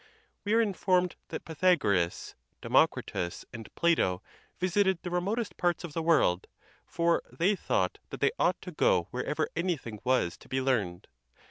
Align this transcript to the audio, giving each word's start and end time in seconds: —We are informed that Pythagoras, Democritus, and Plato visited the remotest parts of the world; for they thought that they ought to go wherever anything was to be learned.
—We 0.45 0.53
are 0.55 0.61
informed 0.63 1.15
that 1.27 1.45
Pythagoras, 1.45 2.33
Democritus, 2.59 3.45
and 3.53 3.69
Plato 3.75 4.23
visited 4.57 4.97
the 5.03 5.11
remotest 5.11 5.57
parts 5.57 5.83
of 5.83 5.93
the 5.93 6.01
world; 6.01 6.47
for 6.87 7.21
they 7.31 7.55
thought 7.55 7.99
that 8.09 8.19
they 8.19 8.31
ought 8.39 8.59
to 8.63 8.71
go 8.71 9.09
wherever 9.11 9.47
anything 9.55 9.99
was 10.03 10.37
to 10.39 10.49
be 10.49 10.59
learned. 10.59 11.07